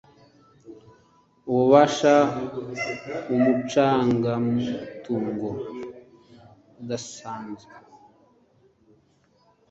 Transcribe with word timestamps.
ububasha 1.49 2.13
umucungamutungo 3.35 5.49
udasanzwe 6.81 7.71